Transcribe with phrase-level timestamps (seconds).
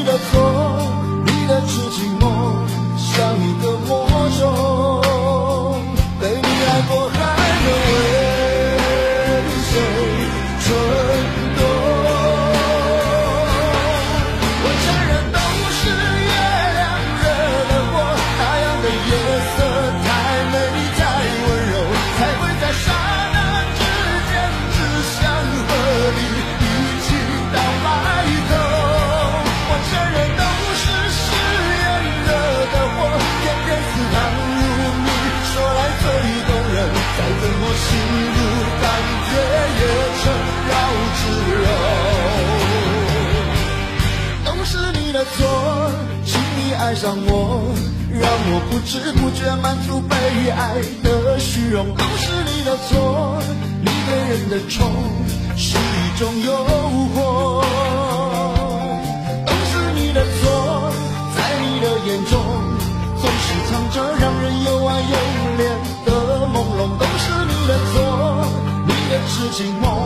[0.00, 0.78] 你的错
[1.26, 2.19] 你的痴情
[37.72, 37.86] 我心
[38.34, 38.38] 如
[38.82, 38.84] 钢
[39.26, 39.30] 铁
[39.78, 39.82] 也
[40.18, 40.22] 成
[40.66, 40.72] 绕
[41.18, 41.22] 指
[41.62, 41.64] 柔
[44.44, 45.30] 都是你的错
[46.24, 47.30] 轻易爱上我
[48.10, 50.16] 让我不知不觉满足被
[50.50, 51.94] 爱的虚荣。
[51.94, 53.40] 都是你的错
[53.80, 54.90] 你对人的宠
[55.56, 56.89] 是一种诱
[69.60, 69.99] watching more.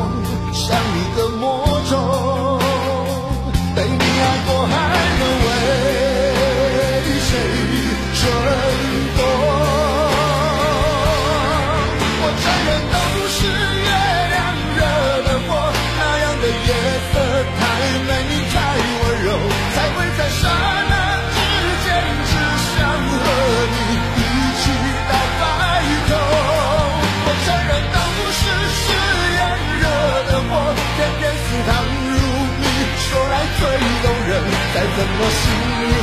[35.06, 35.93] 我是心。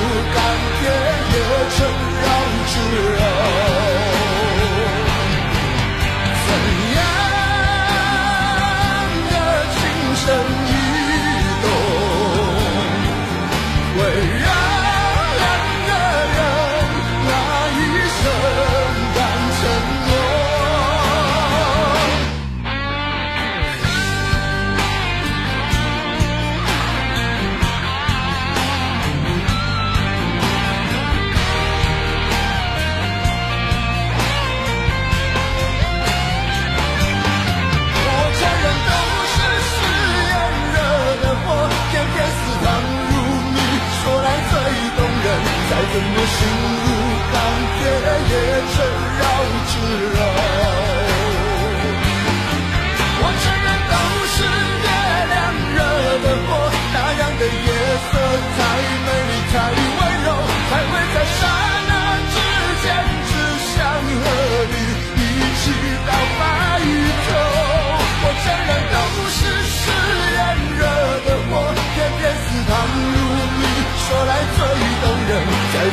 [46.01, 46.60] 你的心。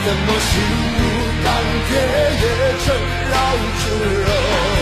[0.05, 0.61] 怎么心
[0.97, 1.01] 如
[1.45, 1.47] 钢
[1.89, 1.91] 铁
[2.41, 2.45] 也
[2.85, 2.87] 成
[3.31, 3.35] 绕
[3.79, 3.83] 指
[4.25, 4.78] 柔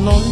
[0.00, 0.29] lonely.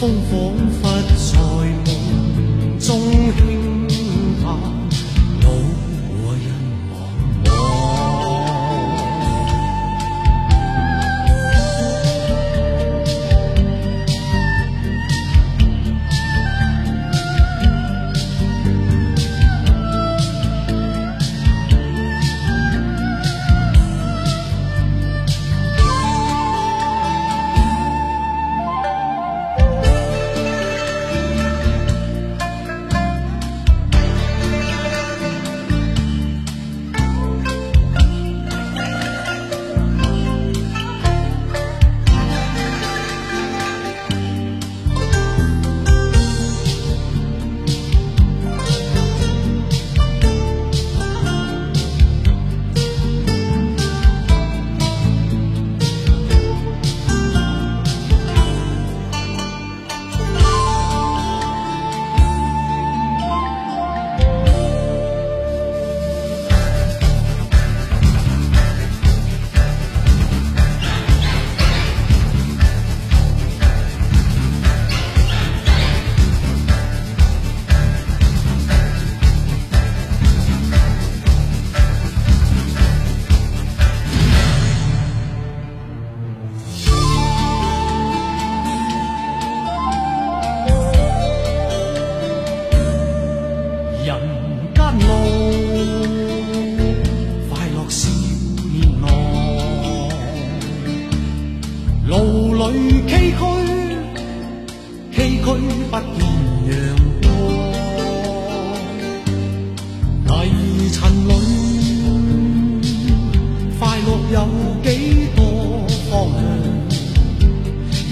[0.00, 0.97] 风彷彿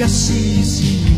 [0.06, 1.15] Assis.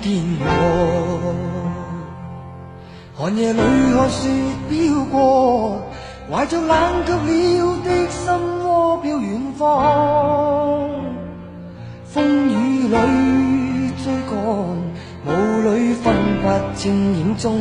[0.00, 1.34] 天我
[3.16, 4.28] 寒夜里看雪
[4.68, 5.82] 飘过，
[6.30, 8.32] 怀着冷却了的心
[8.64, 10.90] 窝飘远方。
[12.06, 14.36] 风雨里追赶，
[15.26, 15.28] 雾
[15.62, 16.12] 里分
[16.42, 16.44] 不
[16.76, 17.60] 清影踪。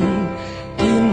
[0.78, 1.13] 天